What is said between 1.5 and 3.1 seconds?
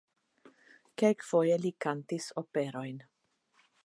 li kantis operojn.